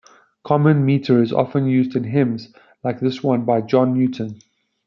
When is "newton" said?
3.93-4.39